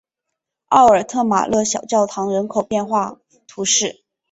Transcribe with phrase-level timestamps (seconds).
[0.69, 4.03] 奥尔特马勒小教堂人口变化图示